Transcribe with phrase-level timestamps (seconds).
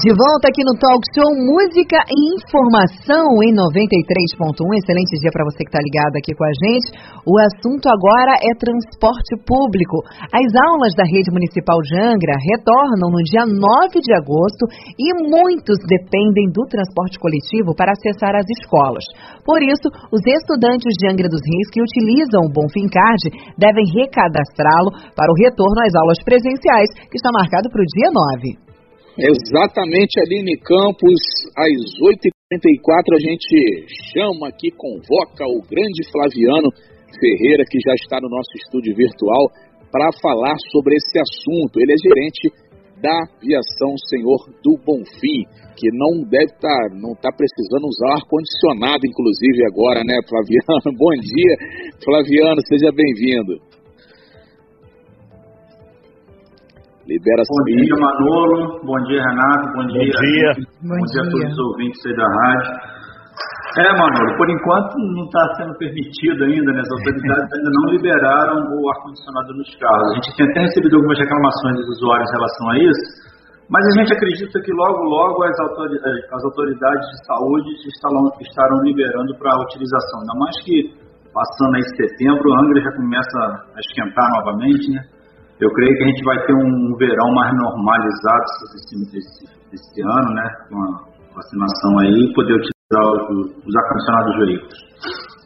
[0.00, 4.56] De volta aqui no Talk Show Música e Informação em 93.1.
[4.80, 6.88] Excelente dia para você que está ligado aqui com a gente.
[7.28, 10.00] O assunto agora é transporte público.
[10.32, 14.64] As aulas da Rede Municipal de Angra retornam no dia 9 de agosto
[14.96, 19.04] e muitos dependem do transporte coletivo para acessar as escolas.
[19.44, 25.12] Por isso, os estudantes de Angra dos Reis que utilizam o Bonfim Card devem recadastrá-lo
[25.12, 28.69] para o retorno às aulas presenciais, que está marcado para o dia 9.
[29.18, 31.18] Exatamente, Aline Campos,
[31.56, 36.70] às 8h44 a gente chama aqui, convoca o grande Flaviano
[37.18, 39.50] Ferreira, que já está no nosso estúdio virtual,
[39.90, 41.80] para falar sobre esse assunto.
[41.80, 42.70] Ele é gerente
[43.02, 45.42] da aviação Senhor do Bonfim,
[45.74, 50.92] que não deve estar, tá, não está precisando usar ar-condicionado, inclusive agora, né, Flaviano?
[50.96, 51.54] Bom dia,
[52.04, 53.69] Flaviano, seja bem-vindo.
[57.10, 58.86] Libera Bom dia, Manolo.
[58.86, 59.66] Bom dia, Renato.
[59.74, 59.98] Bom dia.
[59.98, 60.50] Bom dia.
[60.78, 62.70] Bom, Bom dia a todos os ouvintes aí da rádio.
[63.82, 66.78] É, Manolo, por enquanto não está sendo permitido ainda, né?
[66.78, 70.06] As autoridades ainda não liberaram o ar-condicionado nos carros.
[70.06, 73.04] A gente tem até recebido algumas reclamações dos usuários em relação a isso,
[73.66, 78.78] mas a gente acredita que logo, logo as autoridades, as autoridades de saúde estarão, estarão
[78.86, 80.22] liberando para a utilização.
[80.22, 80.94] Ainda mais que
[81.34, 83.34] passando aí setembro, o Angra já começa
[83.74, 85.02] a esquentar novamente, né?
[85.60, 88.44] Eu creio que a gente vai ter um verão mais normalizado
[88.80, 89.44] esse,
[89.76, 90.46] esse ano, né?
[90.68, 94.90] Com a vacinação aí, poder utilizar os, os ar-condicionados veículos.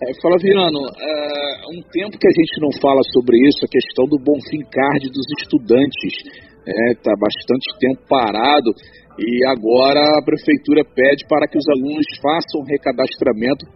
[0.03, 4.19] É, Flaviano, é um tempo que a gente não fala sobre isso, a questão do
[4.23, 6.45] Bonfim Card dos estudantes.
[6.65, 8.71] Está é, tá bastante tempo parado
[9.19, 13.67] e agora a prefeitura pede para que os alunos façam recadastramento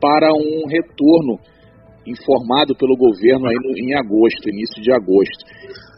[0.00, 1.38] para um retorno
[2.06, 5.46] informado pelo governo aí no, em agosto, início de agosto.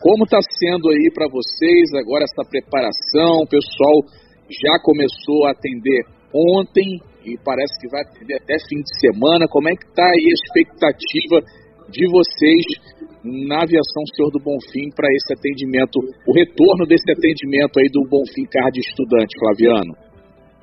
[0.05, 3.41] Como está sendo aí para vocês agora essa preparação?
[3.41, 4.05] O pessoal
[4.53, 9.49] já começou a atender ontem e parece que vai atender até fim de semana.
[9.49, 11.41] Como é que está aí a expectativa
[11.89, 12.65] de vocês
[13.25, 18.45] na aviação Senhor do Bonfim para esse atendimento, o retorno desse atendimento aí do Bonfim
[18.53, 19.97] Card Estudante, Flaviano?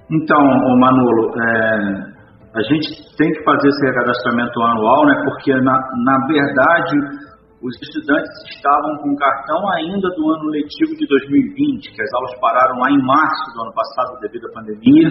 [0.06, 0.38] Então,
[0.78, 2.22] Manolo, é,
[2.53, 5.18] a gente tem que fazer esse recadastramento anual, né?
[5.25, 7.31] Porque na, na verdade
[7.62, 12.80] os estudantes estavam com cartão ainda do ano letivo de 2020, que as aulas pararam
[12.82, 15.10] lá em março do ano passado devido à pandemia.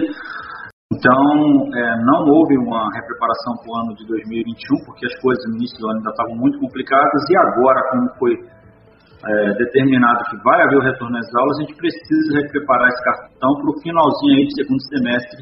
[0.91, 1.23] Então,
[1.71, 5.79] é, não houve uma repreparação para o ano de 2021, porque as coisas no início
[5.79, 10.75] do ano ainda estavam muito complicadas, e agora, como foi é, determinado que vai haver
[10.75, 14.55] o retorno às aulas, a gente precisa repreparar esse cartão para o finalzinho aí do
[14.59, 15.39] segundo semestre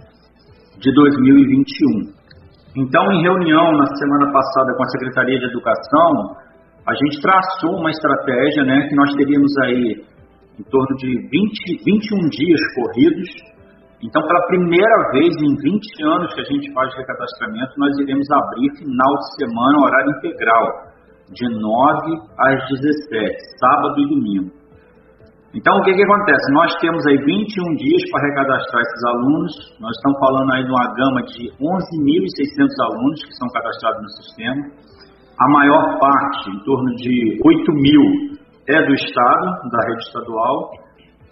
[0.77, 2.13] de 2021.
[2.77, 6.37] Então, em reunião na semana passada com a Secretaria de Educação,
[6.89, 10.01] a gente traçou uma estratégia né, que nós teríamos aí
[10.57, 13.29] em torno de 20, 21 dias corridos.
[14.01, 18.69] Então, pela primeira vez em 20 anos que a gente faz recadastramento, nós iremos abrir
[18.79, 20.65] final de semana, horário integral,
[21.29, 24.51] de 9 às 17, sábado e domingo.
[25.53, 26.53] Então, o que, que acontece?
[26.53, 29.53] Nós temos aí 21 dias para recadastrar esses alunos.
[29.79, 34.61] Nós estamos falando aí de uma gama de 11.600 alunos que são cadastrados no sistema.
[35.39, 40.71] A maior parte, em torno de 8 mil, é do Estado, da rede estadual,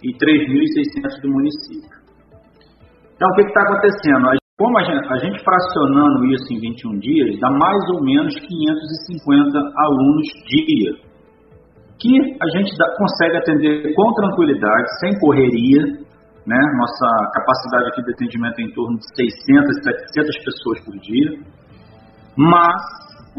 [0.02, 1.98] e 3.600 do município.
[3.14, 4.38] Então, o que está acontecendo?
[4.58, 9.58] Como a gente, a gente fracionando isso em 21 dias, dá mais ou menos 550
[9.76, 11.08] alunos dia
[12.00, 15.82] que a gente dá, consegue atender com tranquilidade, sem correria,
[16.46, 16.60] né?
[16.78, 19.82] Nossa capacidade aqui de atendimento é em torno de 600,
[20.14, 21.38] 700 pessoas por dia.
[22.36, 22.82] Mas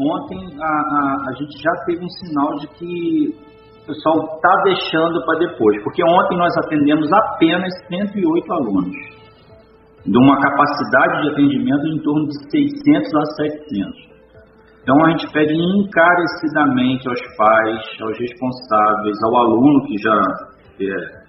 [0.00, 3.50] ontem a, a, a gente já teve um sinal de que
[3.82, 8.96] o pessoal está deixando para depois, porque ontem nós atendemos apenas 108 alunos,
[10.06, 14.10] de uma capacidade de atendimento em torno de 600 a 700.
[14.82, 20.22] Então a gente pede encarecidamente aos pais, aos responsáveis, ao aluno que já
[20.80, 21.20] é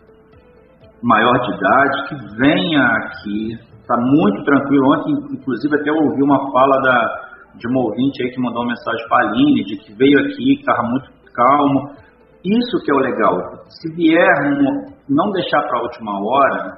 [1.03, 3.71] maior de idade, que venha aqui.
[3.81, 4.93] Está muito tranquilo.
[4.93, 9.07] Ontem, inclusive, até ouvi uma fala da, de uma ouvinte aí que mandou uma mensagem
[9.07, 11.95] para a Aline, de que veio aqui, que estava muito calmo.
[12.43, 13.35] Isso que é o legal.
[13.69, 14.35] Se vier,
[15.07, 16.77] não deixar para a última hora,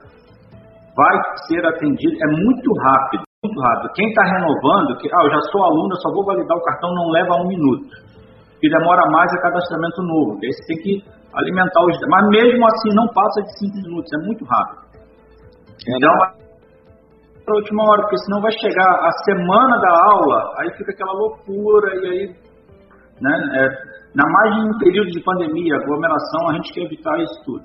[0.95, 1.17] vai
[1.47, 2.17] ser atendido.
[2.21, 3.91] É muito rápido muito rápido.
[3.93, 6.89] Quem está renovando, que ah, eu já sou aluno, eu só vou validar o cartão,
[6.95, 7.91] não leva um minuto.
[8.63, 10.39] E demora mais é cadastramento novo.
[10.39, 11.03] Você tem que
[11.35, 11.99] alimentar os.
[12.07, 14.83] Mas mesmo assim não passa de 5 minutos, é muito rápido.
[15.83, 16.42] Então,
[17.45, 21.13] para a última hora, porque senão vai chegar a semana da aula, aí fica aquela
[21.13, 22.35] loucura, e aí
[23.21, 23.31] Né?
[23.55, 23.69] É,
[24.15, 27.63] na mais de um período de pandemia, aglomeração, a gente quer evitar isso tudo.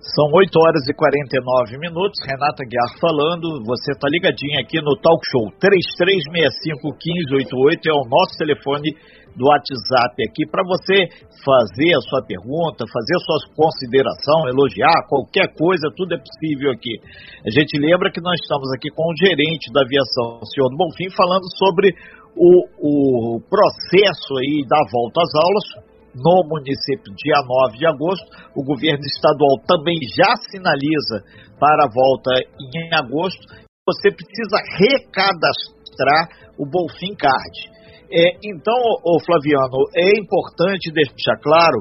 [0.00, 2.16] São 8 horas e 49 minutos.
[2.24, 3.60] Renata Guiar falando.
[3.66, 5.52] Você está ligadinho aqui no Talk Show.
[5.60, 8.96] 33651588 é o nosso telefone
[9.36, 11.06] do WhatsApp aqui para você
[11.44, 16.98] fazer a sua pergunta, fazer a sua consideração, elogiar qualquer coisa, tudo é possível aqui.
[17.46, 20.76] A gente lembra que nós estamos aqui com o gerente da aviação, o senhor do
[20.76, 21.94] Bonfim, falando sobre
[22.36, 28.26] o, o processo aí da volta às aulas no município dia 9 de agosto.
[28.54, 31.22] O governo estadual também já sinaliza
[31.58, 33.40] para a volta em agosto.
[33.86, 37.79] Você precisa recadastrar o Bolfim Card.
[38.12, 41.78] É, então, o Flaviano, é importante deixar claro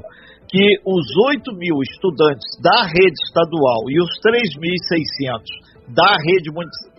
[0.47, 6.49] que os 8 mil estudantes da rede estadual e os 3.600 da rede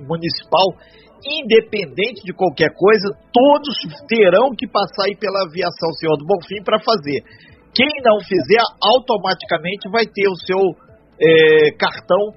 [0.06, 0.66] municipal
[1.24, 3.76] independente de qualquer coisa, todos
[4.08, 7.20] terão que passar aí pela aviação Senhor do Bonfim para fazer.
[7.74, 10.58] Quem não fizer, automaticamente vai ter o seu
[11.20, 12.32] é, cartão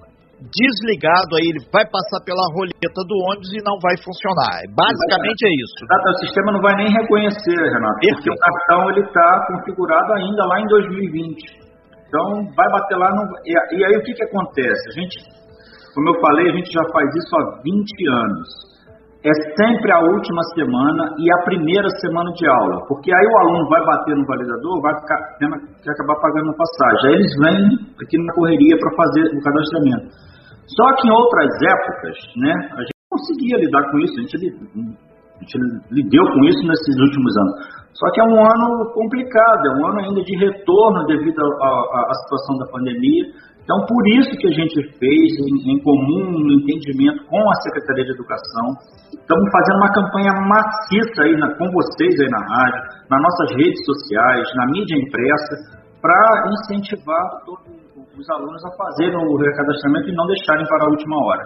[0.52, 4.60] desligado, aí ele vai passar pela roleta do ônibus e não vai funcionar.
[4.76, 5.80] Basicamente é isso.
[5.88, 8.16] O sistema não vai nem reconhecer, Renato, Perfeito.
[8.20, 11.64] porque o cartão ele está configurado ainda lá em 2020.
[12.08, 12.26] Então
[12.56, 13.24] vai bater lá, no...
[13.46, 14.84] e, e aí o que, que acontece?
[14.90, 15.16] A gente,
[15.96, 18.74] como eu falei, a gente já faz isso há 20 anos
[19.24, 23.70] é sempre a última semana e a primeira semana de aula, porque aí o aluno
[23.70, 27.08] vai bater no validador, vai ficar, tendo que acabar pagando a passagem.
[27.08, 27.56] Aí eles vêm
[28.04, 30.33] aqui na correria para fazer o cadastramento.
[30.68, 35.40] Só que em outras épocas, né, a gente conseguia lidar com isso, a gente, a
[35.40, 35.56] gente
[35.92, 37.84] lidou com isso nesses últimos anos.
[37.94, 42.58] Só que é um ano complicado, é um ano ainda de retorno devido à situação
[42.58, 43.26] da pandemia.
[43.64, 48.04] Então, por isso que a gente fez em, em comum, no entendimento com a Secretaria
[48.06, 48.66] de Educação,
[49.14, 53.80] estamos fazendo uma campanha maciça aí na, com vocês aí na rádio, nas nossas redes
[53.86, 57.84] sociais, na mídia impressa, para incentivar todos
[58.18, 61.44] os alunos a fazerem o recadastramento e não deixarem para a última hora.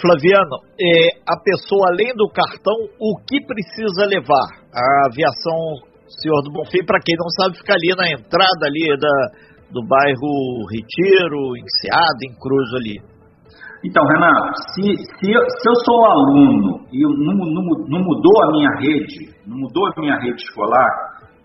[0.00, 4.48] Flaviano, é, a pessoa além do cartão, o que precisa levar?
[4.70, 9.14] A aviação Senhor do Bonfim, para quem não sabe, fica ali na entrada ali da,
[9.70, 12.98] do bairro Retiro, em Seada, em Cruz ali.
[13.84, 18.52] Então, Renato, se, se, eu, se eu sou aluno e não, não, não, mudou a
[18.52, 20.90] minha rede, não mudou a minha rede escolar,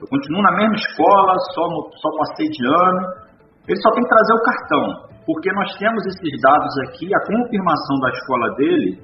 [0.01, 1.63] eu continuo na mesma escola, só,
[2.01, 3.24] só passei de ano,
[3.67, 4.83] ele só tem que trazer o cartão,
[5.25, 8.99] porque nós temos esses dados aqui, a confirmação da escola dele,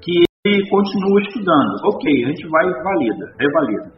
[0.00, 1.72] que ele continua estudando.
[1.84, 3.96] Ok, a gente vai e valida, revalida.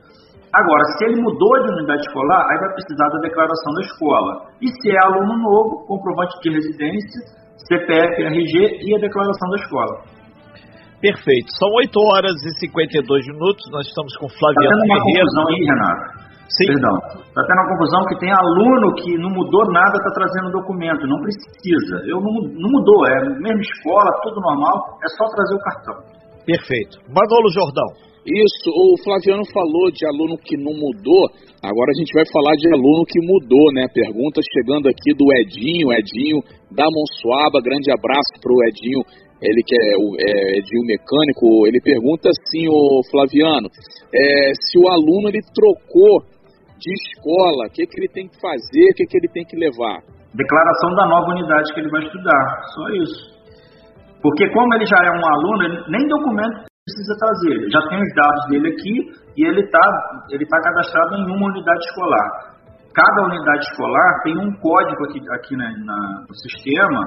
[0.49, 4.33] Agora, se ele mudou de unidade escolar, aí vai precisar da declaração da escola.
[4.63, 7.21] E se é aluno novo, comprovante de residência,
[7.69, 9.95] CPF, RG e a declaração da escola.
[11.01, 11.47] Perfeito.
[11.61, 13.63] São 8 horas e 52 minutos.
[13.71, 15.21] Nós estamos com Flaviano tá tendo uma Ferreira.
[15.21, 16.18] confusão aí, Renato.
[16.49, 16.67] Sim.
[16.73, 16.97] Perdão.
[17.29, 21.07] Está tendo uma confusão que tem aluno que não mudou nada, está trazendo documento.
[21.07, 21.97] Não precisa.
[22.09, 23.05] Eu não, não mudou.
[23.07, 24.99] É a mesma escola, tudo normal.
[25.05, 25.97] É só trazer o cartão.
[26.49, 26.97] Perfeito.
[27.13, 28.09] Manolo Jordão.
[28.29, 31.33] Isso, o Flaviano falou de aluno que não mudou,
[31.65, 33.89] agora a gente vai falar de aluno que mudou, né?
[33.89, 39.01] Pergunta chegando aqui do Edinho, Edinho da Monsuaba, grande abraço para o Edinho,
[39.41, 43.69] ele que é, o, é Edinho mecânico, ele pergunta assim, o Flaviano,
[44.13, 46.21] é, se o aluno ele trocou
[46.79, 49.57] de escola, o que, que ele tem que fazer, o que, que ele tem que
[49.57, 49.99] levar?
[50.35, 52.45] Declaração da nova unidade que ele vai estudar,
[52.75, 53.39] só isso.
[54.23, 57.55] Porque como ele já é um aluno, nem documento precisa trazer.
[57.61, 58.95] Ele já tem os dados dele aqui
[59.37, 59.85] e ele está
[60.31, 62.29] ele tá cadastrado em uma unidade escolar.
[62.95, 67.01] Cada unidade escolar tem um código aqui, aqui né, na, no sistema,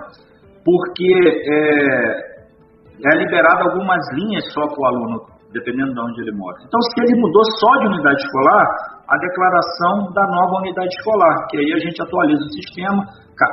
[0.63, 1.11] porque
[1.51, 5.17] é, é liberado algumas linhas só para o aluno,
[5.51, 6.55] dependendo de onde ele mora.
[6.63, 8.65] Então, se ele mudou só de unidade escolar,
[9.11, 13.03] a declaração da nova unidade escolar, que aí a gente atualiza o sistema,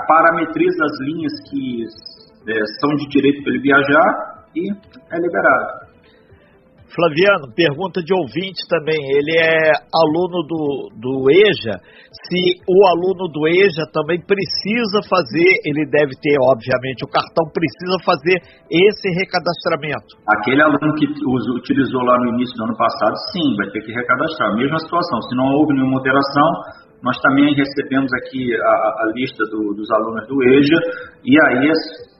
[0.06, 1.82] parametriza as linhas que
[2.46, 4.08] é, são de direito para ele viajar
[4.54, 5.87] e é liberado.
[6.88, 8.96] Flaviano, pergunta de ouvinte também.
[8.96, 11.76] Ele é aluno do, do EJA.
[12.28, 17.96] Se o aluno do EJA também precisa fazer, ele deve ter, obviamente, o cartão precisa
[18.04, 18.36] fazer
[18.72, 20.16] esse recadastramento.
[20.40, 24.56] Aquele aluno que utilizou lá no início do ano passado, sim, vai ter que recadastrar.
[24.56, 26.48] Mesma situação, se não houve nenhuma alteração,
[27.02, 30.80] nós também recebemos aqui a, a lista do, dos alunos do EJA
[31.24, 31.70] e aí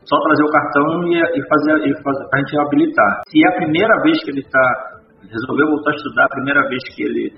[0.09, 3.13] só trazer o cartão e, e fazer, e fazer para a gente habilitar.
[3.29, 6.83] Se é a primeira vez que ele está resolveu voltar a estudar, a primeira vez
[6.95, 7.33] que ele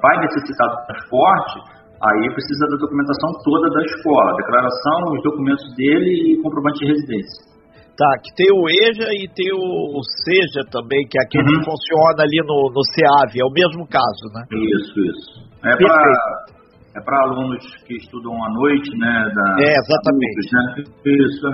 [0.00, 1.56] vai necessitar do transporte,
[2.00, 7.56] aí precisa da documentação toda da escola, declaração, os documentos dele e comprovante de residência.
[7.96, 11.60] Tá, que tem o EJA e tem o, o SEJA também, que é aquele uhum.
[11.60, 14.44] que funciona ali no, no CEAV, é o mesmo caso, né?
[14.52, 15.48] Isso, isso.
[15.64, 16.55] É para
[16.96, 19.28] é para alunos que estudam à noite, né?
[19.28, 20.40] Da, é, exatamente.
[20.40, 20.64] Adultos, né?
[21.04, 21.46] Isso.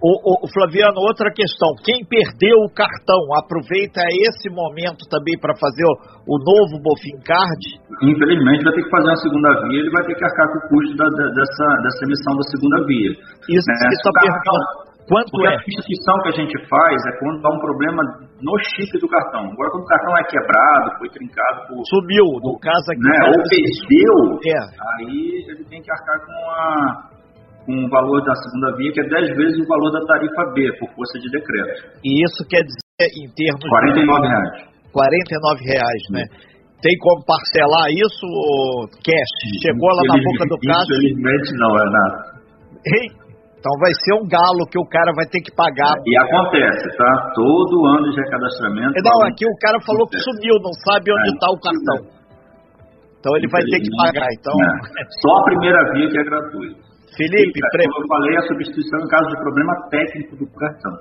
[0.00, 1.74] O, o, Flaviano, outra questão.
[1.82, 5.94] Quem perdeu o cartão, aproveita esse momento também para fazer o,
[6.30, 7.62] o, novo Bofin Card?
[8.06, 10.68] Infelizmente vai ter que fazer uma segunda via, ele vai ter que arcar com o
[10.70, 13.10] custo da, da, dessa, dessa emissão da segunda via.
[13.50, 13.74] Isso né?
[13.82, 14.81] que está perguntando.
[15.08, 15.54] Quanto Porque é?
[15.54, 18.00] a substituição que a gente faz é quando dá um problema
[18.38, 19.50] no chip do cartão.
[19.50, 21.82] Agora, quando o cartão é quebrado, foi trincado por.
[21.90, 23.02] Sumiu, no caso aqui.
[23.02, 24.16] Né, ou perdeu,
[24.46, 24.62] é.
[24.62, 25.18] aí
[25.50, 26.66] ele tem que arcar com, a,
[27.66, 30.70] com o valor da segunda via, que é 10 vezes o valor da tarifa B,
[30.78, 31.98] por força de decreto.
[32.04, 33.66] E isso quer dizer, em termos.
[33.66, 34.28] 49 de...
[34.28, 34.72] reais.
[34.92, 36.24] 49 reais, né?
[36.82, 38.26] Tem como parcelar isso,
[39.06, 39.34] cash?
[39.62, 40.94] Chegou lá na boca do caixa?
[40.94, 42.32] Infelizmente não, é nada.
[42.82, 43.21] Ei,
[43.62, 45.94] então vai ser um galo que o cara vai ter que pagar.
[46.02, 47.30] E acontece, tá?
[47.30, 48.98] Todo ano de recadastramento.
[48.98, 51.98] Não, aqui o cara falou que sumiu, não sabe onde está é, o cartão.
[53.22, 54.26] Então ele vai ter que pagar.
[54.34, 54.50] Então...
[54.50, 55.02] É.
[55.22, 56.82] Só a primeira via que é gratuita.
[57.14, 57.86] Felipe, e, pre...
[57.86, 60.94] como eu falei, a substituição em caso de problema técnico do cartão.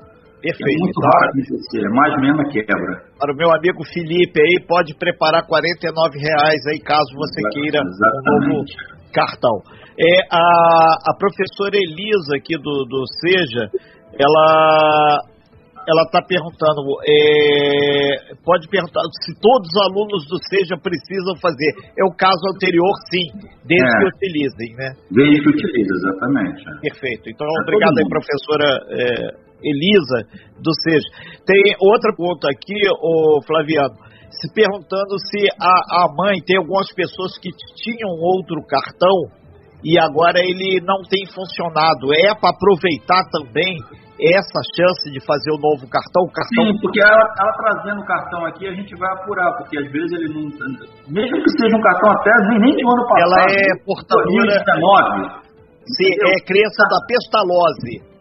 [0.46, 0.70] Perfeito.
[0.70, 2.94] É muito então, raro acontecer, é mais mesmo a quebra.
[3.18, 8.30] Para o meu amigo Felipe aí, pode preparar R$ reais aí, caso você queira Exatamente.
[8.30, 9.81] um novo cartão.
[10.02, 13.70] É, a, a professora Elisa aqui do, do Seja,
[14.18, 15.20] ela
[15.82, 21.74] ela está perguntando, é, pode perguntar se todos os alunos do SEJA precisam fazer.
[21.98, 23.26] É o caso anterior, sim,
[23.66, 23.98] desde é.
[23.98, 24.90] que utilizem, né?
[25.10, 26.62] Desde que utilizem, exatamente.
[26.62, 26.90] É.
[26.90, 27.30] Perfeito.
[27.34, 28.70] Então, é obrigado aí, professora
[29.62, 30.20] Elisa
[30.62, 31.10] do SEJA.
[31.46, 33.98] Tem outra pergunta aqui, o Flaviano,
[34.30, 39.41] se perguntando se a, a mãe tem algumas pessoas que tinham outro cartão
[39.84, 42.14] e agora ele não tem funcionado.
[42.14, 43.78] É para aproveitar também
[44.22, 46.22] essa chance de fazer o novo cartão?
[46.30, 46.62] cartão...
[46.62, 50.12] Sim, porque ela, ela, trazendo o cartão aqui, a gente vai apurar, porque às vezes
[50.14, 50.46] ele não.
[51.10, 53.26] Mesmo que seja um cartão até nem, nem de ano passado.
[53.26, 54.62] Ela é portadora.
[54.70, 55.52] 2019.
[55.82, 58.12] Sim, é crença da pestalose.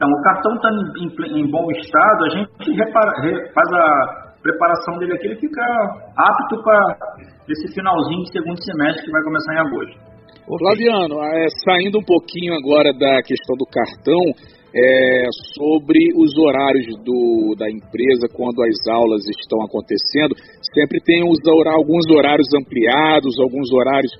[0.00, 3.12] Então, o cartão está em, em, em, bom estado, a gente repara,
[3.52, 5.62] faz a preparação dele aqui, ele fica
[6.16, 6.96] apto para
[7.46, 10.09] esse finalzinho de segundo semestre que vai começar em agosto.
[10.58, 14.20] Flaviano, é, saindo um pouquinho agora da questão do cartão,
[14.74, 20.34] é, sobre os horários do, da empresa quando as aulas estão acontecendo,
[20.74, 24.12] sempre tem os, alguns horários ampliados, alguns horários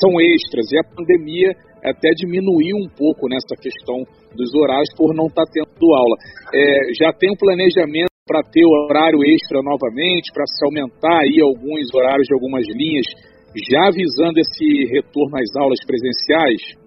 [0.00, 1.52] são extras, e a pandemia
[1.84, 6.16] até diminuiu um pouco nessa questão dos horários por não estar tá tendo aula.
[6.52, 11.92] É, já tem um planejamento para ter horário extra novamente, para se aumentar aí alguns
[11.94, 13.04] horários de algumas linhas
[13.54, 16.84] já visando esse retorno às aulas presenciais?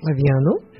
[0.00, 0.70] Flaviano?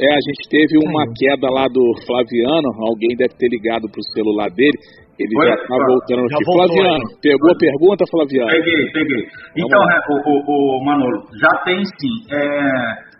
[0.00, 4.10] É, a gente teve uma queda lá do Flaviano, alguém deve ter ligado para o
[4.16, 4.72] celular dele,
[5.20, 6.44] ele Oi, já está voltando aqui.
[6.48, 8.48] Flaviano, pegou a pergunta, Flaviano?
[8.48, 9.22] Peguei, peguei.
[9.54, 12.16] Então, é, o, o, o, Manolo, já tem sim.
[12.32, 13.12] É,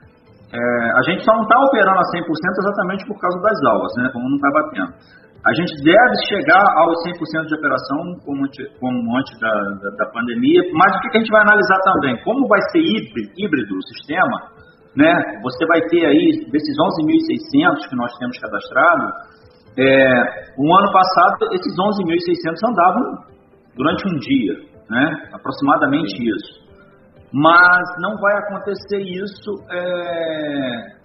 [0.56, 0.60] é,
[0.96, 4.10] a gente só não está operando a 100% exatamente por causa das aulas, né?
[4.12, 5.21] Como não está batendo.
[5.42, 8.46] A gente deve chegar aos 100% de operação, como,
[8.78, 12.14] como antes da, da, da, pandemia, mas o que a gente vai analisar também?
[12.22, 14.38] Como vai ser híbrido, híbrido o sistema,
[14.94, 15.10] né?
[15.42, 19.04] Você vai ter aí, desses 11.600 que nós temos cadastrado,
[19.78, 23.02] é, um ano passado, esses 11.600 andavam
[23.74, 24.54] durante um dia,
[24.88, 25.26] né?
[25.34, 26.62] Aproximadamente isso.
[27.34, 31.01] Mas não vai acontecer isso é,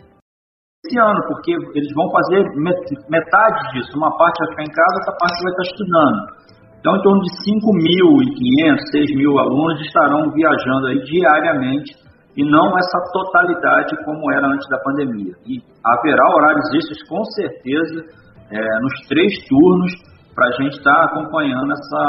[0.88, 2.48] esse ano, porque eles vão fazer
[3.12, 3.92] metade disso.
[4.00, 6.20] Uma parte vai ficar em casa, outra parte vai estar estudando.
[6.80, 11.92] Então, em torno de 5.500, 6.000 alunos estarão viajando aí diariamente
[12.38, 15.34] e não essa totalidade como era antes da pandemia.
[15.46, 18.06] E haverá horários extras, com certeza,
[18.52, 19.92] é, nos três turnos,
[20.38, 22.04] para a gente estar tá acompanhando essa,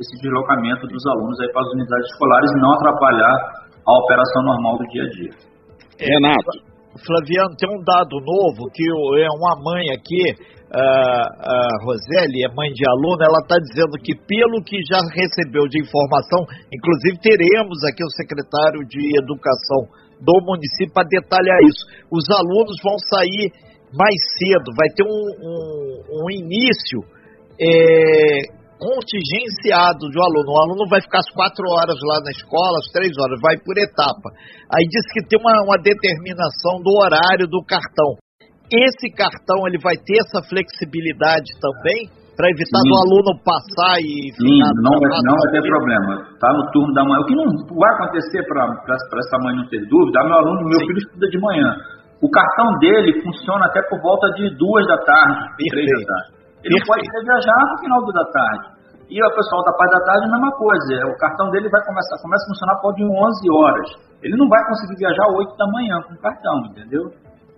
[0.00, 3.36] esse deslocamento dos alunos aí para as unidades escolares e não atrapalhar
[3.86, 5.32] a operação normal do dia a dia.
[6.00, 10.36] Renato, Flaviano, tem um dado novo que é uma mãe aqui,
[10.72, 15.80] a, Roseli, é mãe de aluno, ela está dizendo que pelo que já recebeu de
[15.80, 19.88] informação, inclusive teremos aqui o secretário de Educação
[20.20, 21.84] do município para detalhar isso.
[22.10, 23.52] Os alunos vão sair
[23.92, 27.00] mais cedo, vai ter um, um, um início
[27.60, 30.48] é, contingenciado de um aluno.
[30.52, 33.76] O aluno vai ficar as quatro horas lá na escola, as três horas, vai por
[33.76, 34.28] etapa.
[34.70, 38.16] Aí diz que tem uma, uma determinação do horário do cartão.
[38.72, 42.88] Esse cartão ele vai ter essa flexibilidade também para evitar Sim.
[42.88, 46.12] do aluno passar e Sim, não, vai, não vai ter problema.
[46.32, 47.20] Está no turno da manhã.
[47.20, 50.98] O que não vai acontecer para essa mãe não ter dúvida, meu aluno, meu filho
[50.98, 51.70] estuda de manhã.
[52.22, 55.38] O cartão dele funciona até por volta de duas da tarde,
[55.70, 56.41] três da tarde.
[56.62, 56.88] Ele Perfeito.
[56.88, 58.66] pode viajar no final da tarde.
[59.12, 60.94] E o pessoal da parte da tarde, a mesma coisa.
[61.04, 63.12] O cartão dele vai começar, começa a funcionar por de 11
[63.60, 63.88] horas.
[64.24, 67.04] Ele não vai conseguir viajar 8 da manhã com o cartão, entendeu?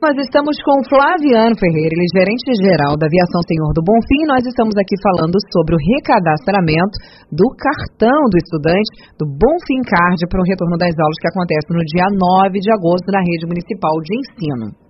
[0.03, 4.29] Nós estamos com Flaviano Ferreira, ele é gerente geral da Aviação Senhor do Bonfim.
[4.29, 6.97] Nós estamos aqui falando sobre o recadastramento
[7.33, 11.81] do cartão do estudante do Bonfim Card para o retorno das aulas que acontece no
[11.89, 14.84] dia 9 de agosto na rede municipal de ensino.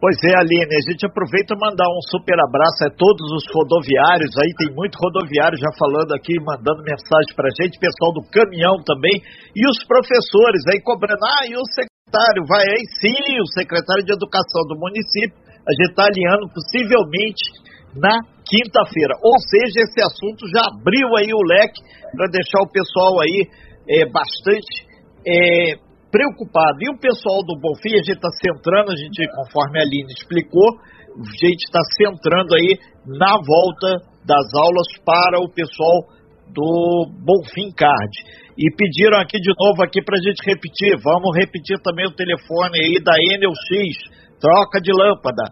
[0.00, 4.32] Pois é, Aline, a gente aproveita e mandar um super abraço a todos os rodoviários,
[4.40, 8.80] aí tem muito rodoviário já falando aqui, mandando mensagem para a gente, pessoal do caminhão
[8.80, 9.20] também,
[9.52, 14.16] e os professores aí cobrando, ah, e o secretário, vai aí sim, o secretário de
[14.16, 15.36] Educação do município,
[15.68, 17.44] a gente está alinhando possivelmente
[17.92, 19.20] na quinta-feira.
[19.20, 21.76] Ou seja, esse assunto já abriu aí o leque
[22.16, 23.44] para deixar o pessoal aí
[23.84, 24.88] é, bastante
[25.28, 26.78] é, preocupado.
[26.82, 30.68] E o pessoal do Bonfim, a gente está centrando, a gente, conforme a Aline explicou,
[31.16, 36.06] a gente está centrando aí na volta das aulas para o pessoal
[36.52, 38.14] do Bonfim Card.
[38.58, 40.98] E pediram aqui de novo aqui para a gente repetir.
[41.02, 43.96] Vamos repetir também o telefone aí da X,
[44.38, 45.42] troca de lâmpada,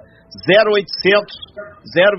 [0.45, 1.33] 0800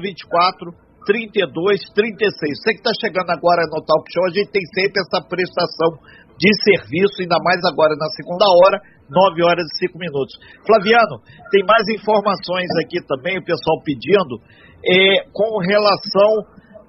[0.02, 2.58] 024 3236.
[2.58, 5.98] Você que está chegando agora no Talk Show, a gente tem sempre essa prestação
[6.40, 8.80] de serviço, ainda mais agora na segunda hora,
[9.12, 10.34] 9 horas e 5 minutos.
[10.66, 11.20] Flaviano,
[11.52, 14.40] tem mais informações aqui também, o pessoal pedindo,
[14.80, 16.32] é, com relação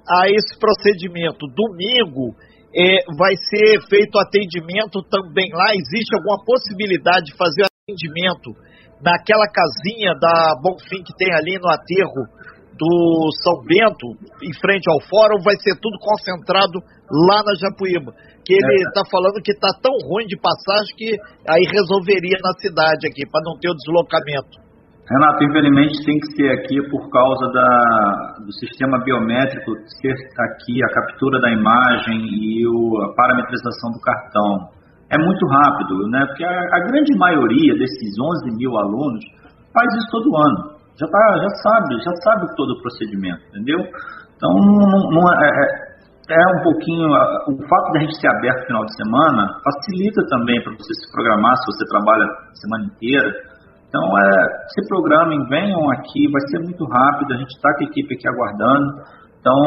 [0.07, 1.51] a esse procedimento.
[1.51, 2.39] Domingo
[2.71, 5.75] é, vai ser feito atendimento também lá.
[5.75, 8.55] Existe alguma possibilidade de fazer atendimento
[9.03, 12.23] naquela casinha da Bonfim que tem ali no aterro
[12.81, 16.81] do São Bento, em frente ao fórum, vai ser tudo concentrado
[17.29, 18.17] lá na Japuíba.
[18.41, 19.11] Que ele está é.
[19.13, 21.13] falando que está tão ruim de passagem que
[21.45, 24.65] aí resolveria na cidade aqui, para não ter o deslocamento.
[25.13, 30.95] Renato, infelizmente tem que ser aqui por causa da, do sistema biométrico ser aqui a
[30.95, 34.71] captura da imagem e o, a parametrização do cartão.
[35.11, 36.25] É muito rápido, né?
[36.27, 39.25] Porque a, a grande maioria desses 11 mil alunos
[39.75, 40.80] faz isso todo ano.
[40.99, 43.81] Já, tá, já sabe, já sabe todo o procedimento, entendeu?
[44.37, 47.09] Então, não, não é, é, é um pouquinho.
[47.09, 50.93] O fato de a gente ser aberto no final de semana facilita também para você
[50.95, 53.51] se programar se você trabalha a semana inteira
[53.91, 54.31] então, é,
[54.71, 58.27] se programem, venham aqui, vai ser muito rápido, a gente está com a equipe aqui
[58.31, 58.87] aguardando,
[59.35, 59.59] então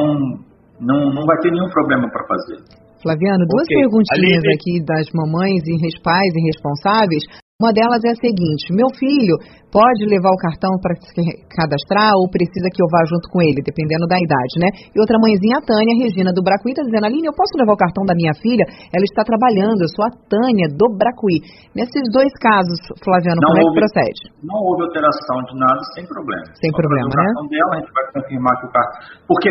[0.80, 2.64] não, não vai ter nenhum problema para fazer.
[3.04, 3.84] Flaviano, duas okay.
[3.84, 4.56] perguntinhas Aline.
[4.56, 7.24] aqui das mamães e pais irresponsáveis.
[7.64, 9.40] Uma delas é a seguinte: meu filho
[9.72, 13.64] pode levar o cartão para se cadastrar ou precisa que eu vá junto com ele,
[13.64, 14.68] dependendo da idade, né?
[14.92, 17.80] E outra mãezinha, a Tânia Regina do Bracuí, está dizendo: Aline, eu posso levar o
[17.80, 18.68] cartão da minha filha?
[18.92, 21.40] Ela está trabalhando, eu sou a Tânia do Bracuí.
[21.72, 24.22] Nesses dois casos, Flaviano, não como houve, é que procede?
[24.44, 26.44] Não houve alteração de nada, sem problema.
[26.60, 27.28] Sem Só problema, né?
[27.48, 29.00] Dela, a gente vai confirmar que o cartão.
[29.24, 29.50] Porque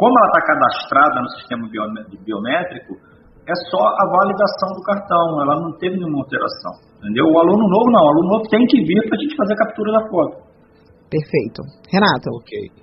[0.00, 3.11] como ela está cadastrada no sistema biométrico,
[3.42, 6.72] é só a validação do cartão, ela não teve nenhuma alteração.
[6.98, 7.26] Entendeu?
[7.26, 9.56] O aluno novo não, o aluno novo tem que vir para a gente fazer a
[9.56, 10.34] captura da foto.
[11.10, 11.60] Perfeito.
[11.90, 12.30] Renato.
[12.38, 12.82] Ok.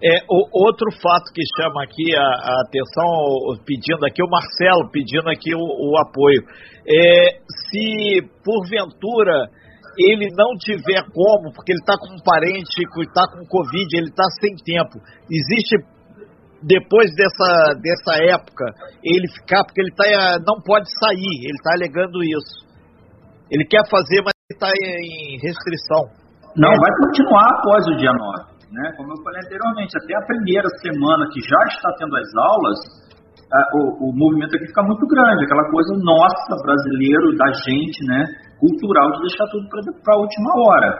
[0.00, 5.28] É, o, outro fato que chama aqui a, a, atenção, pedindo aqui, o Marcelo pedindo
[5.28, 6.40] aqui o, o apoio.
[6.86, 9.50] É, se porventura
[9.98, 14.08] ele não tiver como, porque ele está com um parente que está com Covid, ele
[14.08, 15.74] está sem tempo, existe
[16.62, 18.64] depois dessa, dessa época
[19.02, 20.04] ele ficar, porque ele tá,
[20.46, 22.66] não pode sair, ele está alegando isso.
[23.50, 26.02] Ele quer fazer, mas está em restrição.
[26.56, 28.58] Não, vai continuar após o dia 9.
[28.68, 28.92] Né?
[28.96, 32.78] Como eu falei anteriormente, até a primeira semana que já está tendo as aulas,
[33.48, 38.24] o, o, movimento aqui fica muito grande, aquela coisa nossa, brasileiro, da gente, né,
[38.60, 39.64] cultural, de deixar tudo
[40.04, 40.90] para a última hora.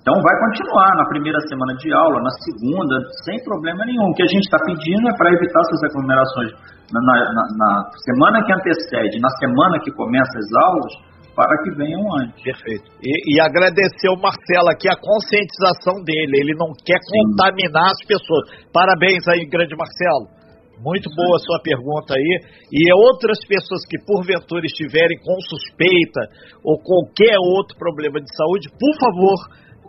[0.00, 2.96] Então vai continuar na primeira semana de aula, na segunda,
[3.28, 4.08] sem problema nenhum.
[4.08, 6.50] O que a gente está pedindo é para evitar essas aglomerações
[6.88, 7.70] na, na, na,
[8.08, 10.92] semana que antecede, na semana que começa as aulas,
[11.36, 12.42] para que venham antes.
[12.42, 12.88] Perfeito.
[13.04, 16.48] E, e agradecer ao Marcelo aqui a conscientização dele.
[16.48, 17.12] Ele não quer Sim.
[17.12, 18.72] contaminar as pessoas.
[18.72, 20.32] Parabéns aí, grande Marcelo.
[20.80, 22.32] Muito boa a sua pergunta aí.
[22.72, 26.24] E outras pessoas que porventura estiverem com suspeita
[26.64, 29.36] ou qualquer outro problema de saúde, por favor,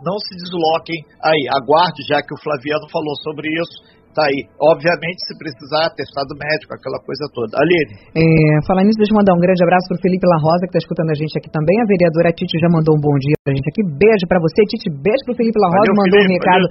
[0.04, 1.46] não se desloquem aí.
[1.56, 4.44] Aguarde, já que o Flaviano falou sobre isso, Tá aí.
[4.60, 7.56] Obviamente, se precisar, testado médico, aquela coisa toda.
[7.56, 7.96] Aline.
[8.12, 10.84] É, falar nisso, deixa eu mandar um grande abraço pro Felipe La Rosa, que está
[10.84, 11.80] escutando a gente aqui também.
[11.80, 13.80] A vereadora Titi já mandou um bom dia pra gente aqui.
[13.88, 14.92] Beijo para você, Titi.
[14.92, 16.64] Beijo pro Felipe La Rosa, valeu, mandou Felipe, um recado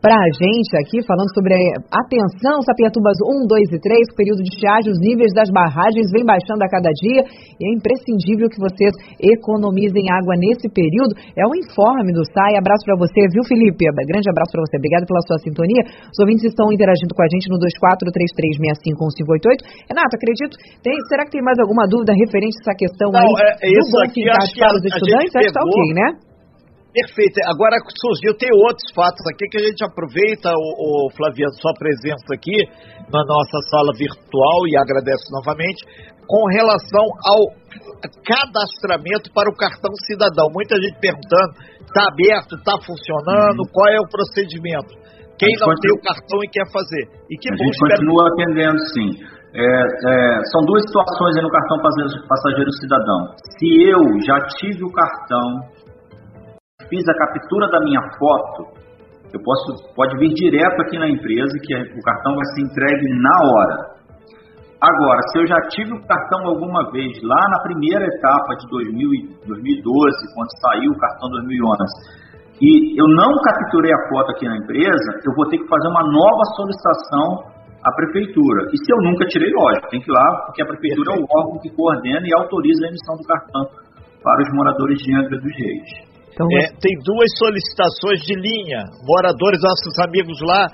[0.00, 4.48] para a gente aqui, falando sobre a atenção, Sapiatubas 1, 2 e 3, período de
[4.56, 8.96] estiagem, os níveis das barragens vem baixando a cada dia e é imprescindível que vocês
[9.20, 11.12] economizem água nesse período.
[11.36, 12.56] É um informe do SAI.
[12.56, 13.84] Abraço para você, viu, Felipe?
[13.84, 14.80] Grande abraço para você.
[14.80, 15.84] Obrigado pela sua sintonia.
[16.08, 16.85] Os ouvintes estão interagindo
[17.16, 19.88] com a gente no 2433651588.
[19.90, 23.26] Renato, acredito, tem, será que tem mais alguma dúvida referente a essa questão Não, aí
[23.62, 25.34] é, do bom eficaz para os estudantes?
[25.34, 26.12] Acho que está ok, né?
[26.96, 27.36] Perfeito.
[27.52, 32.32] Agora surgiu, tem outros fatos aqui que a gente aproveita, o, o Flaviano, sua presença
[32.32, 32.56] aqui
[33.12, 35.84] na nossa sala virtual e agradece novamente,
[36.24, 37.52] com relação ao
[38.24, 40.48] cadastramento para o cartão cidadão.
[40.48, 41.52] Muita gente perguntando,
[41.84, 43.72] está aberto, está funcionando, uhum.
[43.72, 44.96] qual é o procedimento?
[45.38, 47.04] Quem não tem o cartão e quer fazer.
[47.28, 49.10] E que a bom, gente continua atendendo, sim.
[49.52, 51.78] É, é, são duas situações aí no cartão
[52.28, 53.20] passageiro cidadão.
[53.56, 55.76] Se eu já tive o cartão
[56.88, 58.86] fiz a captura da minha foto,
[59.32, 63.36] eu posso, pode vir direto aqui na empresa que o cartão vai ser entregue na
[63.50, 63.96] hora.
[64.76, 69.08] Agora, se eu já tive o cartão alguma vez lá na primeira etapa de 2000,
[69.46, 72.25] 2012, quando saiu o cartão 2011,
[72.60, 76.04] e eu não capturei a foto aqui na empresa, eu vou ter que fazer uma
[76.08, 77.52] nova solicitação
[77.84, 78.72] à prefeitura.
[78.72, 81.26] E se eu nunca tirei, lógico, tem que ir lá, porque a prefeitura é o
[81.28, 83.64] órgão que coordena e autoriza a emissão do cartão
[84.24, 86.16] para os moradores de Angra dos Reis.
[86.32, 88.84] Então, é, tem duas solicitações de linha.
[89.08, 90.68] Moradores, nossos amigos lá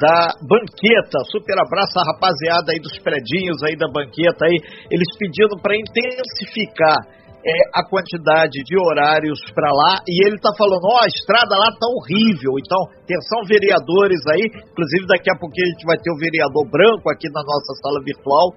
[0.00, 1.20] da banqueta.
[1.28, 4.56] Super abraço a rapaziada aí dos predinhos aí da banqueta aí.
[4.88, 6.96] Eles pedindo para intensificar
[7.42, 10.00] é, a quantidade de horários para lá.
[10.06, 12.54] E ele está falando: ó, oh, a estrada lá tá horrível.
[12.58, 14.46] Então, atenção, vereadores aí.
[14.46, 17.98] Inclusive, daqui a pouquinho a gente vai ter o vereador branco aqui na nossa sala
[18.04, 18.54] virtual.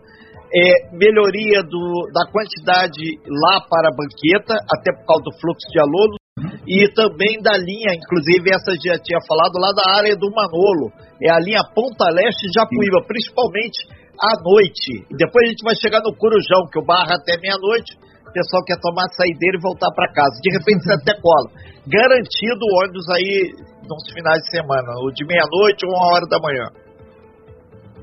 [0.54, 5.80] É, melhoria do, da quantidade lá para a banqueta, até por causa do fluxo de
[5.82, 6.22] alunos
[6.68, 11.32] e também da linha, inclusive essa já tinha falado lá da área do Manolo, é
[11.32, 13.88] a linha Ponta Leste Japuíba, principalmente
[14.20, 15.06] à noite.
[15.16, 17.96] Depois a gente vai chegar no Corujão, que o barra até meia-noite,
[18.36, 20.36] pessoal quer tomar saideira e voltar para casa.
[20.44, 21.48] De repente você até cola.
[21.88, 23.56] Garantido ônibus aí
[23.88, 26.68] nos finais de semana, o de meia-noite ou uma hora da manhã.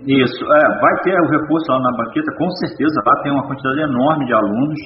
[0.03, 3.87] Isso, é, vai ter o reforço lá na banqueta, com certeza, lá tem uma quantidade
[3.87, 4.81] enorme de alunos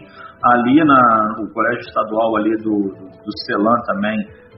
[0.44, 1.00] Ali na,
[1.38, 4.16] no colégio estadual ali do, do Celan também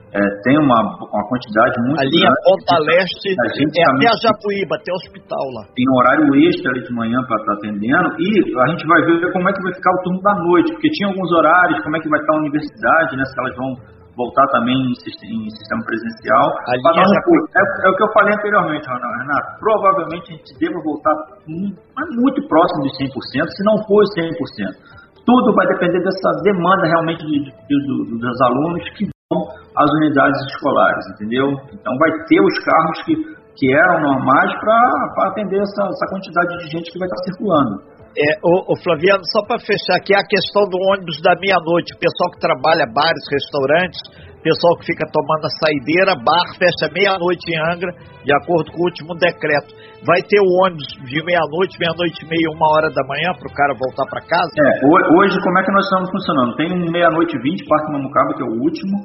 [0.09, 2.17] é, tem uma, uma quantidade muito grande.
[2.17, 5.63] Ali a Ponta Leste a gente é até a Japuíba, até o hospital lá.
[5.77, 9.21] Tem horário extra ali de manhã para estar tá atendendo e a gente vai ver
[9.29, 11.99] como é que vai ficar o turno da noite, porque tinha alguns horários, como é
[12.01, 13.69] que vai estar a universidade, né, se elas vão
[14.17, 16.45] voltar também em, em sistema presencial.
[16.67, 19.47] É, é, é, o que eu falei anteriormente, Renato.
[19.61, 21.15] Provavelmente a gente deva voltar
[21.47, 24.99] muito próximo de 100%, se não for 100%.
[25.23, 29.45] Tudo vai depender dessa demanda realmente de, de, de, dos alunos que vão
[29.79, 31.47] às unidades escolares, entendeu?
[31.71, 33.15] Então vai ter os carros que,
[33.55, 37.99] que eram normais para atender essa, essa quantidade de gente que vai estar circulando.
[38.17, 41.99] É, o, o Flaviano, só para fechar aqui, a questão do ônibus da meia-noite, o
[42.01, 44.01] pessoal que trabalha bares, restaurantes,
[44.41, 47.91] pessoal que fica tomando a saideira, bar fecha meia-noite em Angra,
[48.25, 49.71] de acordo com o último decreto.
[50.03, 53.53] Vai ter o ônibus de meia-noite, meia-noite e meia, uma hora da manhã, para o
[53.53, 54.51] cara voltar para casa?
[54.57, 56.55] É, hoje como é que nós estamos funcionando?
[56.55, 58.95] Tem um meia-noite e vinte, Parque Mamucaba, que é o último,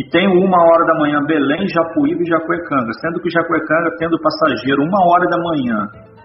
[0.00, 4.80] e tem uma hora da manhã Belém, Japuíba e Jacuecanga, sendo que Jacuecanga tendo passageiro
[4.80, 5.76] uma hora da manhã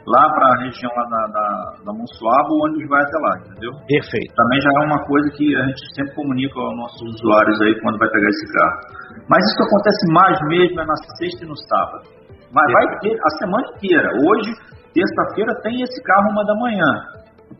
[0.07, 1.47] lá para a região lá da, da,
[1.83, 3.71] da Monsuaba, o ônibus vai até lá, entendeu?
[3.83, 4.31] Perfeito.
[4.31, 7.99] Também já é uma coisa que a gente sempre comunica aos nossos usuários aí quando
[7.99, 8.79] vai pegar esse carro.
[9.27, 12.05] Mas isso acontece mais mesmo é na sexta e no sábado.
[12.53, 14.07] Mas vai ter a semana inteira.
[14.23, 14.51] Hoje,
[14.93, 16.91] terça-feira, tem esse carro uma da manhã.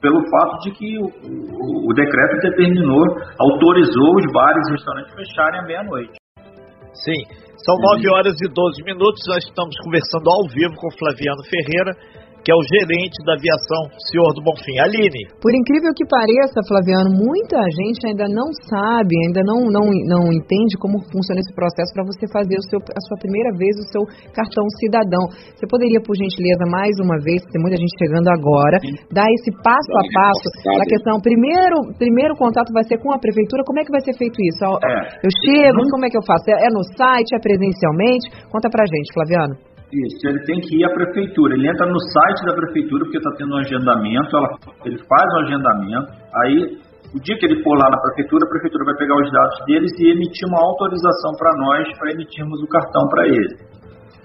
[0.02, 3.04] Pelo fato de que o, o, o decreto determinou,
[3.40, 6.14] autorizou os bares e restaurantes fecharem à meia-noite.
[6.94, 7.22] Sim,
[7.66, 9.22] são 9 horas e 12 minutos.
[9.28, 11.94] Nós estamos conversando ao vivo com Flaviano Ferreira
[12.46, 14.78] que é o gerente da aviação, senhor do Bonfim.
[14.78, 15.26] Aline.
[15.42, 20.78] Por incrível que pareça, Flaviano, muita gente ainda não sabe, ainda não, não, não entende
[20.78, 24.04] como funciona esse processo para você fazer o seu, a sua primeira vez o seu
[24.30, 25.26] cartão cidadão.
[25.58, 28.78] Você poderia, por gentileza, mais uma vez, tem muita gente chegando agora,
[29.10, 31.18] dar esse passo a passo da questão.
[31.18, 33.66] Primeiro, primeiro contato vai ser com a prefeitura.
[33.66, 34.62] Como é que vai ser feito isso?
[34.86, 35.26] É.
[35.26, 36.46] Eu chego, como é que eu faço?
[36.54, 38.30] É no site, é presencialmente?
[38.54, 39.75] Conta pra gente, Flaviano.
[39.92, 41.56] Isso, ele tem que ir à prefeitura.
[41.56, 44.50] Ele entra no site da prefeitura, porque está tendo um agendamento, ela,
[44.86, 46.08] ele faz o um agendamento,
[46.44, 46.80] aí
[47.16, 49.92] o dia que ele for lá na prefeitura, a prefeitura vai pegar os dados deles
[50.00, 53.56] e emitir uma autorização para nós para emitirmos o cartão para ele.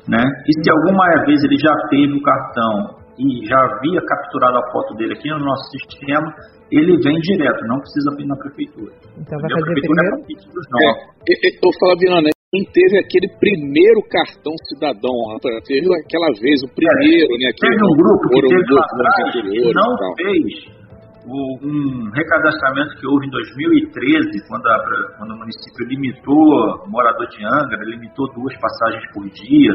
[0.09, 0.25] né?
[0.49, 4.95] E se alguma vez ele já teve o cartão e já havia capturado a foto
[4.97, 6.35] dele aqui no nosso sistema,
[6.73, 8.91] ele vem direto, não precisa vir na prefeitura.
[9.19, 10.17] Então vai fazer primeiro?
[10.19, 12.40] É, eu Flaviano, né?
[12.51, 15.15] Quem teve aquele primeiro cartão cidadão,
[15.63, 17.51] teve aquela vez, o primeiro, é, né?
[17.55, 20.81] Teve um grupo que teve lá atrás que não fez
[21.31, 24.79] o, um recadastramento que houve em 2013, quando, a,
[25.17, 29.73] quando o município limitou, morador de Angra, limitou duas passagens por dia,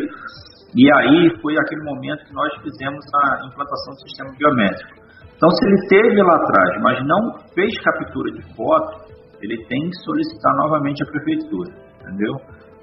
[0.75, 4.99] e aí foi aquele momento que nós fizemos a implantação do sistema biométrico.
[5.31, 9.95] Então, se ele teve lá atrás, mas não fez captura de foto, ele tem que
[10.03, 11.71] solicitar novamente a prefeitura,
[12.03, 12.35] entendeu?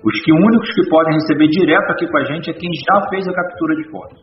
[0.03, 3.23] Os que únicos que podem receber direto aqui com a gente é quem já fez
[3.29, 4.15] a captura de foto.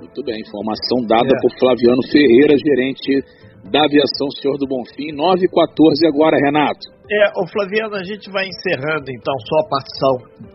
[0.00, 1.40] Muito bem, informação dada é.
[1.40, 3.22] por Flaviano Ferreira, gerente
[3.70, 6.90] da aviação Senhor do Bonfim, 9 e 14 agora, Renato.
[7.06, 10.14] É, o Flaviano, a gente vai encerrando então sua participação,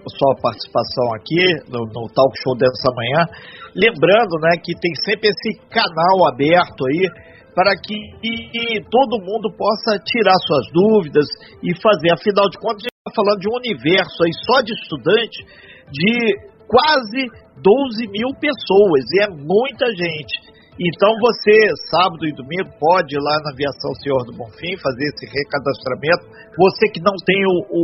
[0.10, 3.22] sua participação aqui no, no talk show dessa manhã.
[3.78, 7.06] Lembrando, né, que tem sempre esse canal aberto aí
[7.54, 11.26] para que e, e todo mundo possa tirar suas dúvidas
[11.64, 12.14] e fazer.
[12.14, 15.40] Afinal de contas, falando de um universo aí só de estudantes
[15.92, 16.14] de
[16.68, 17.22] quase
[17.64, 20.58] 12 mil pessoas, e é muita gente.
[20.78, 21.58] Então você,
[21.90, 26.30] sábado e domingo, pode ir lá na Aviação Senhor do Bonfim fazer esse recadastramento.
[26.54, 27.84] Você que não tem o, o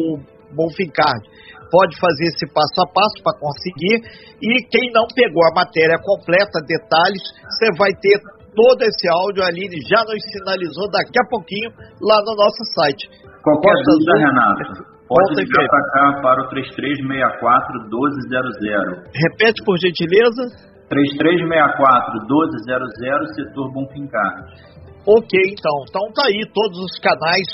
[0.54, 1.26] Bonfim Card,
[1.74, 3.98] pode fazer esse passo a passo para conseguir.
[4.38, 8.22] E quem não pegou a matéria completa, detalhes, você vai ter
[8.54, 9.42] todo esse áudio.
[9.42, 13.10] A Aline já nos sinalizou daqui a pouquinho lá no nosso site.
[13.42, 19.14] Qualquer dúvida, Renato, Pode ligar para cá para o 3364-1200.
[19.14, 20.42] Repete, por gentileza.
[20.90, 24.48] 3364-1200, setor Bonfincar.
[25.06, 25.86] Ok, então.
[25.88, 27.46] Então tá aí todos os canais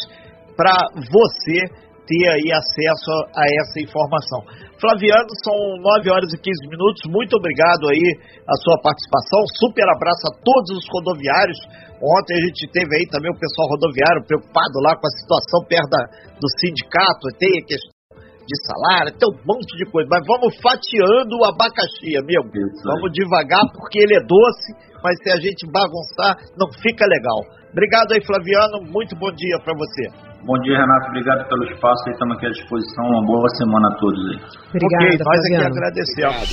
[0.55, 1.67] para você
[2.09, 4.41] ter aí acesso a essa informação.
[4.81, 5.53] Flaviano, são
[6.01, 7.05] 9 horas e 15 minutos.
[7.05, 8.17] Muito obrigado aí
[8.49, 9.45] a sua participação.
[9.61, 11.59] Super abraço a todos os rodoviários
[11.99, 15.89] Ontem a gente teve aí também o pessoal rodoviário preocupado lá com a situação perto
[15.91, 16.01] da,
[16.39, 17.99] do sindicato, tem a questão
[18.47, 20.07] de salário, tem um monte de coisa.
[20.07, 22.47] Mas vamos fatiando o abacaxi, amigo.
[22.87, 24.69] Vamos devagar porque ele é doce,
[25.03, 27.43] mas se a gente bagunçar, não fica legal.
[27.69, 28.87] Obrigado aí, Flaviano.
[28.87, 30.28] Muito bom dia para você.
[30.45, 31.07] Bom dia, Renato.
[31.09, 32.09] Obrigado pelo espaço.
[32.09, 33.05] Estamos aqui à disposição.
[33.05, 34.39] Uma boa semana a todos aí.
[34.69, 36.49] Obrigada, ok, nós aqui agradecemos.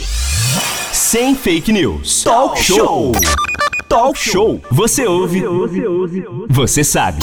[0.92, 2.24] Sem fake news.
[2.24, 3.12] Talk show.
[3.88, 4.60] Talk Show.
[4.72, 5.40] Você ouve,
[6.50, 7.18] você sabe.